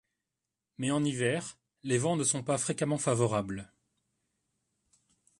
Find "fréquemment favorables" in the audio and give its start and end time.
2.57-3.71